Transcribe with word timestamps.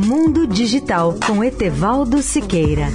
Mundo 0.00 0.46
Digital 0.46 1.18
com 1.26 1.42
Etevaldo 1.42 2.22
Siqueira. 2.22 2.86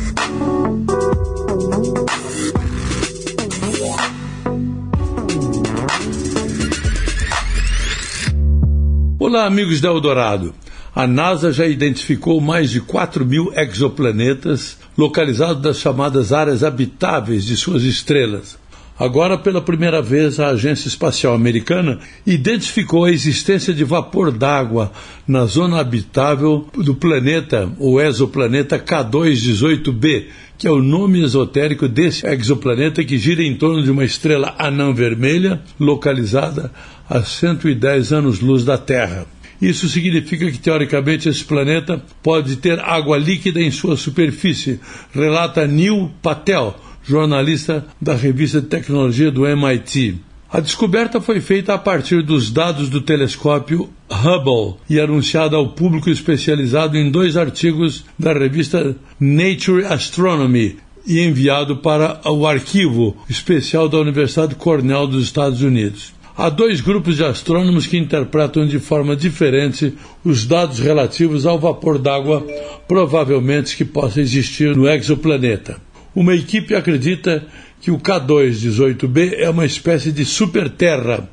Olá, 9.20 9.46
amigos 9.46 9.82
da 9.82 9.90
Eldorado. 9.90 10.56
A 10.96 11.06
NASA 11.06 11.52
já 11.52 11.68
identificou 11.68 12.40
mais 12.40 12.70
de 12.70 12.80
4 12.80 13.26
mil 13.26 13.52
exoplanetas 13.54 14.78
localizados 14.98 15.62
nas 15.62 15.80
chamadas 15.80 16.32
áreas 16.32 16.64
habitáveis 16.64 17.44
de 17.44 17.58
suas 17.58 17.84
estrelas. 17.84 18.58
Agora, 18.98 19.38
pela 19.38 19.60
primeira 19.60 20.02
vez, 20.02 20.40
a 20.40 20.50
Agência 20.50 20.88
Espacial 20.88 21.34
Americana 21.34 22.00
identificou 22.28 23.06
a 23.06 23.12
existência 23.12 23.74
de 23.74 23.84
vapor 23.84 24.32
d'água 24.32 24.92
na 25.28 25.46
zona 25.46 25.80
habitável 25.80 26.68
do 26.76 26.94
planeta, 26.94 27.72
o 27.80 28.00
exoplaneta 28.00 28.78
K218b, 28.78 30.26
que 30.60 30.68
é 30.68 30.72
o 30.72 30.82
nome 30.82 31.24
esotérico 31.24 31.88
desse 31.88 32.26
exoplaneta 32.28 33.04
que 33.04 33.18
gira 33.18 33.42
em 33.42 33.56
torno 33.56 33.82
de 33.82 33.90
uma 33.90 34.06
estrela 34.06 34.54
anã 34.60 34.94
vermelha 34.94 35.62
localizada 35.80 36.72
a 37.10 37.24
110 37.24 38.14
anos-luz 38.14 38.64
da 38.64 38.78
Terra. 38.78 39.26
Isso 39.60 39.88
significa 39.88 40.52
que, 40.52 40.60
teoricamente, 40.60 41.30
esse 41.30 41.44
planeta 41.44 42.04
pode 42.22 42.58
ter 42.58 42.80
água 42.80 43.18
líquida 43.18 43.62
em 43.62 43.72
sua 43.72 43.98
superfície, 43.98 44.80
relata 45.14 45.66
Neil 45.66 46.12
Patel, 46.22 46.76
jornalista 47.04 47.86
da 48.02 48.16
revista 48.16 48.62
de 48.62 48.68
tecnologia 48.68 49.32
do 49.32 49.46
MIT. 49.46 50.20
A 50.52 50.60
descoberta 50.60 51.20
foi 51.20 51.42
feita 51.42 51.74
a 51.74 51.80
partir 51.80 52.22
dos 52.22 52.52
dados 52.52 52.88
do 52.88 53.02
telescópio 53.02 53.90
Hubble 54.08 54.76
e 54.88 55.00
anunciada 55.00 55.56
ao 55.56 55.70
público 55.70 56.12
especializado 56.12 56.96
em 56.96 57.10
dois 57.10 57.36
artigos 57.36 58.06
da 58.20 58.34
revista 58.34 58.96
Nature 59.20 59.86
Astronomy 59.86 60.78
e 61.08 61.20
enviado 61.20 61.78
para 61.78 62.22
o 62.30 62.46
arquivo 62.46 63.18
especial 63.28 63.90
da 63.90 63.98
Universidade 63.98 64.56
Cornell 64.56 65.08
dos 65.08 65.24
Estados 65.24 65.62
Unidos. 65.62 66.14
Há 66.36 66.50
dois 66.50 66.82
grupos 66.82 67.16
de 67.16 67.24
astrônomos 67.24 67.86
que 67.86 67.98
interpretam 67.98 68.66
de 68.66 68.80
forma 68.80 69.16
diferente 69.16 69.94
os 70.24 70.46
dados 70.46 70.80
relativos 70.80 71.46
ao 71.46 71.60
vapor 71.60 72.00
d'água, 72.00 72.46
provavelmente 72.88 73.76
que 73.76 73.86
possa 73.86 74.20
existir 74.20 74.76
no 74.76 74.88
exoplaneta. 74.88 75.80
Uma 76.16 76.36
equipe 76.36 76.76
acredita 76.76 77.46
que 77.82 77.92
o 77.92 77.98
K2-18b 77.98 79.34
é 79.38 79.50
uma 79.50 79.66
espécie 79.66 80.12
de 80.12 80.24
superterra, 80.24 81.30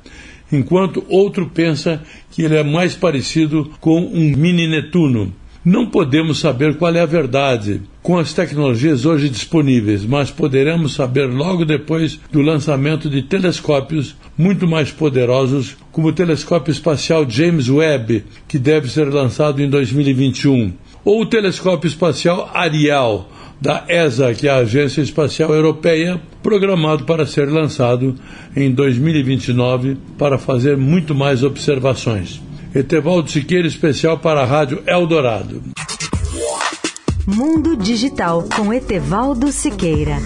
enquanto 0.51 1.05
outro 1.09 1.51
pensa 1.53 2.03
que 2.31 2.43
ele 2.43 2.57
é 2.57 2.65
mais 2.65 2.95
parecido 2.95 3.71
com 3.81 4.01
um 4.01 4.37
mini 4.37 4.67
Netuno. 4.67 5.33
Não 5.63 5.87
podemos 5.87 6.39
saber 6.39 6.77
qual 6.77 6.95
é 6.95 7.01
a 7.01 7.07
verdade 7.07 7.83
com 8.03 8.17
as 8.17 8.33
tecnologias 8.33 9.05
hoje 9.05 9.29
disponíveis, 9.29 10.07
mas 10.07 10.31
poderemos 10.31 10.95
saber 10.95 11.27
logo 11.27 11.67
depois 11.67 12.19
do 12.33 12.41
lançamento 12.41 13.11
de 13.11 13.21
telescópios 13.21 14.17
muito 14.39 14.67
mais 14.67 14.91
poderosos, 14.91 15.77
como 15.93 16.09
o 16.09 16.13
telescópio 16.13 16.73
espacial 16.73 17.29
James 17.29 17.69
Webb, 17.69 18.25
que 18.49 18.59
deve 18.59 18.91
ser 18.91 19.13
lançado 19.13 19.63
em 19.63 19.69
2021, 19.69 20.73
ou 21.05 21.21
o 21.21 21.27
telescópio 21.27 21.89
espacial 21.89 22.51
Ariel, 22.55 23.29
da 23.61 23.85
ESA, 23.89 24.35
que 24.35 24.49
é 24.49 24.51
a 24.51 24.57
Agência 24.57 25.03
Espacial 25.03 25.53
Europeia, 25.55 26.21
programado 26.43 27.05
para 27.05 27.27
ser 27.27 27.49
lançado 27.51 28.15
em 28.57 28.71
2029 28.73 29.97
para 30.17 30.39
fazer 30.39 30.77
muito 30.77 31.15
mais 31.15 31.43
observações. 31.43 32.41
Etevaldo 32.75 33.31
Siqueira, 33.31 33.67
especial 33.67 34.19
para 34.19 34.43
a 34.43 34.47
Rádio 34.47 34.83
Eldorado. 34.87 35.63
Mundo 37.27 37.77
Digital 37.77 38.45
com 38.57 38.73
Etevaldo 38.73 39.53
Siqueira. 39.53 40.17